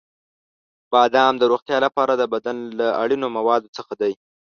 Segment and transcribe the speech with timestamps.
[0.91, 4.13] •بادام د روغتیا لپاره د بدن له ضروري موادو څخه دی.